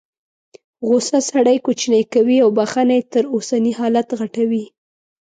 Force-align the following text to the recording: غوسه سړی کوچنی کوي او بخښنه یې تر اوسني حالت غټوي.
غوسه 0.87 1.19
سړی 1.29 1.57
کوچنی 1.65 2.03
کوي 2.13 2.37
او 2.43 2.49
بخښنه 2.57 2.93
یې 2.99 3.03
تر 3.13 3.23
اوسني 3.33 3.71
حالت 3.79 4.07
غټوي. 4.19 4.65